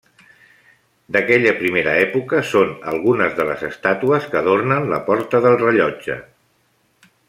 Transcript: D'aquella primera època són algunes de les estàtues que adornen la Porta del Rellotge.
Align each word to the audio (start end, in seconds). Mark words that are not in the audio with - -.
D'aquella 1.17 1.51
primera 1.59 1.93
època 2.05 2.41
són 2.53 2.73
algunes 2.93 3.37
de 3.41 3.47
les 3.53 3.63
estàtues 3.69 4.29
que 4.33 4.43
adornen 4.43 4.93
la 4.97 5.03
Porta 5.11 5.47
del 5.49 5.63
Rellotge. 5.65 6.21